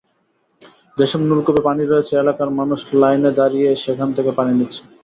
[0.97, 4.81] যেসব নলকূপে পানি রয়েছে, এলাকার মানুষ লাইনে দাঁড়িয়ে সেখান থেকে পানি নিচ্ছে।